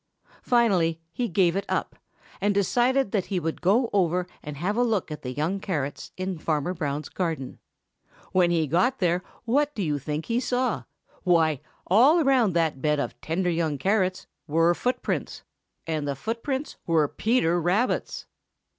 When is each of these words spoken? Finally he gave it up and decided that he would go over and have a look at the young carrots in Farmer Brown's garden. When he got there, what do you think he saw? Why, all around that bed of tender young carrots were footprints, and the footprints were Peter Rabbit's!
Finally 0.41 0.99
he 1.11 1.27
gave 1.27 1.55
it 1.55 1.63
up 1.69 1.95
and 2.41 2.55
decided 2.55 3.11
that 3.11 3.27
he 3.27 3.39
would 3.39 3.61
go 3.61 3.87
over 3.93 4.25
and 4.41 4.57
have 4.57 4.75
a 4.75 4.81
look 4.81 5.11
at 5.11 5.21
the 5.21 5.31
young 5.31 5.59
carrots 5.59 6.11
in 6.17 6.39
Farmer 6.39 6.73
Brown's 6.73 7.07
garden. 7.07 7.59
When 8.31 8.49
he 8.49 8.65
got 8.65 8.97
there, 8.97 9.21
what 9.45 9.75
do 9.75 9.83
you 9.83 9.99
think 9.99 10.25
he 10.25 10.39
saw? 10.39 10.85
Why, 11.21 11.61
all 11.85 12.19
around 12.19 12.53
that 12.53 12.81
bed 12.81 12.99
of 12.99 13.21
tender 13.21 13.51
young 13.51 13.77
carrots 13.77 14.25
were 14.47 14.73
footprints, 14.73 15.43
and 15.85 16.07
the 16.07 16.15
footprints 16.15 16.77
were 16.87 17.07
Peter 17.07 17.61
Rabbit's! 17.61 18.25